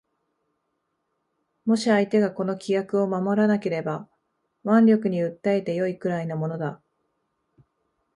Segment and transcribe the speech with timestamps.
[1.65, 4.09] もし相手がこの規約を守らなければ
[4.63, 6.81] 腕力に訴えて善いくらいのものだ